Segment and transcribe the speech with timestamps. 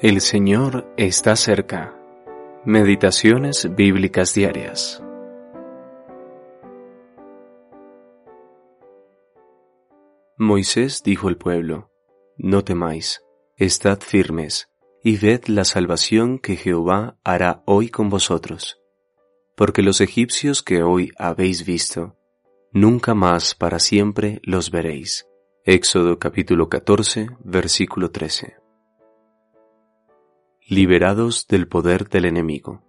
[0.00, 1.92] El Señor está cerca.
[2.64, 5.02] Meditaciones bíblicas diarias.
[10.36, 11.90] Moisés dijo al pueblo,
[12.36, 13.22] No temáis,
[13.56, 14.68] estad firmes,
[15.02, 18.78] y ved la salvación que Jehová hará hoy con vosotros.
[19.56, 22.16] Porque los egipcios que hoy habéis visto,
[22.70, 25.26] nunca más para siempre los veréis.
[25.64, 28.57] Éxodo capítulo 14, versículo 13
[30.70, 32.82] liberados del poder del enemigo.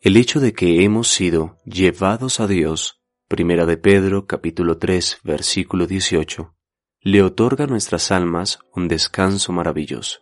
[0.00, 5.86] El hecho de que hemos sido llevados a Dios, primera de Pedro capítulo 3 versículo
[5.86, 6.52] 18,
[7.02, 10.18] le otorga a nuestras almas un descanso maravilloso.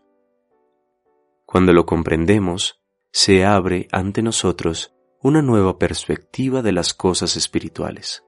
[1.47, 8.25] Cuando lo comprendemos, se abre ante nosotros una nueva perspectiva de las cosas espirituales.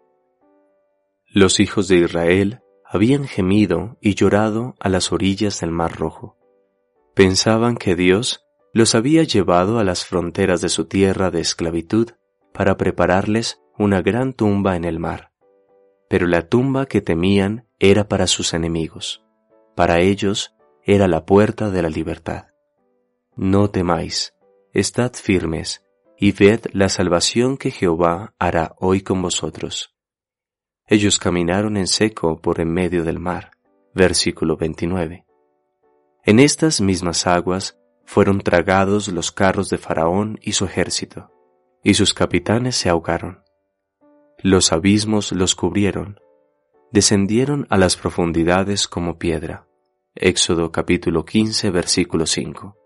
[1.27, 6.38] Los hijos de Israel habían gemido y llorado a las orillas del Mar Rojo
[7.19, 12.13] pensaban que Dios los había llevado a las fronteras de su tierra de esclavitud
[12.53, 15.33] para prepararles una gran tumba en el mar.
[16.09, 19.25] Pero la tumba que temían era para sus enemigos.
[19.75, 22.51] Para ellos era la puerta de la libertad.
[23.35, 24.37] No temáis,
[24.73, 25.85] estad firmes,
[26.17, 29.93] y ved la salvación que Jehová hará hoy con vosotros.
[30.87, 33.51] Ellos caminaron en seco por en medio del mar.
[33.93, 35.25] Versículo 29.
[36.29, 41.31] En estas mismas aguas fueron tragados los carros de Faraón y su ejército,
[41.83, 43.43] y sus capitanes se ahogaron.
[44.43, 46.21] Los abismos los cubrieron,
[46.93, 49.67] descendieron a las profundidades como piedra.
[50.15, 52.77] Éxodo capítulo 15 versículo 5.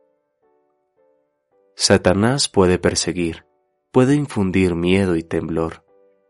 [1.74, 3.44] Satanás puede perseguir,
[3.90, 5.84] puede infundir miedo y temblor,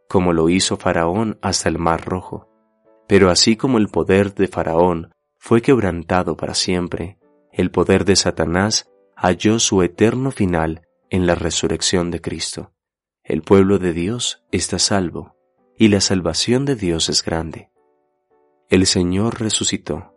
[0.08, 2.48] como lo hizo Faraón hasta el Mar Rojo.
[3.06, 5.12] Pero así como el poder de Faraón
[5.44, 7.18] fue quebrantado para siempre,
[7.50, 12.70] el poder de Satanás halló su eterno final en la resurrección de Cristo.
[13.24, 15.34] El pueblo de Dios está salvo,
[15.76, 17.72] y la salvación de Dios es grande.
[18.68, 20.14] El Señor resucitó,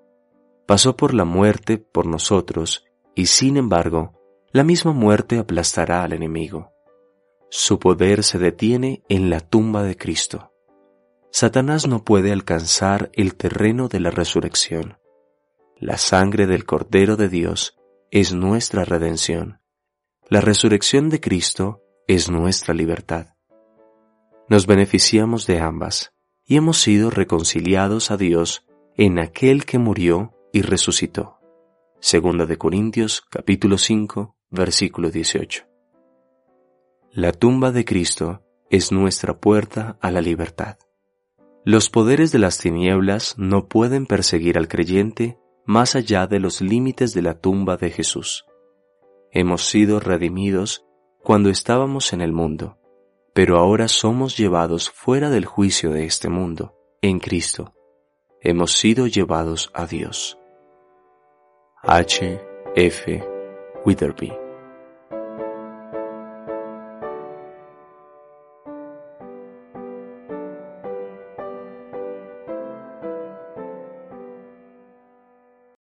[0.67, 2.85] pasó por la muerte por nosotros,
[3.15, 4.13] y sin embargo,
[4.51, 6.69] la misma muerte aplastará al enemigo.
[7.49, 10.51] Su poder se detiene en la tumba de Cristo.
[11.31, 14.99] Satanás no puede alcanzar el terreno de la resurrección.
[15.79, 17.77] La sangre del Cordero de Dios
[18.09, 19.59] es nuestra redención.
[20.29, 23.35] La resurrección de Cristo es nuestra libertad.
[24.47, 26.13] Nos beneficiamos de ambas
[26.45, 28.65] y hemos sido reconciliados a Dios
[28.95, 31.39] en aquel que murió y resucitó.
[31.99, 35.67] Segunda de Corintios capítulo 5 versículo 18.
[37.11, 40.77] La tumba de Cristo es nuestra puerta a la libertad.
[41.65, 47.13] Los poderes de las tinieblas no pueden perseguir al creyente más allá de los límites
[47.13, 48.45] de la tumba de Jesús.
[49.31, 50.85] Hemos sido redimidos
[51.21, 52.77] cuando estábamos en el mundo,
[53.33, 57.73] pero ahora somos llevados fuera del juicio de este mundo, en Cristo.
[58.41, 60.37] Hemos sido llevados a Dios.
[61.83, 62.39] H.
[62.75, 63.23] F.
[63.85, 64.44] Witherby